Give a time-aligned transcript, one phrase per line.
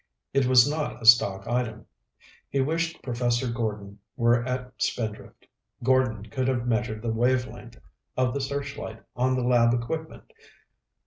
[0.33, 1.85] It was not a stock item.
[2.49, 5.45] He wished Professor Gordon were at Spindrift.
[5.83, 7.79] Gordon could have measured the wave length
[8.17, 10.33] of the searchlight on the lab equipment.